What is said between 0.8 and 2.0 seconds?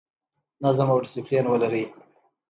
او ډیسپلین ولرئ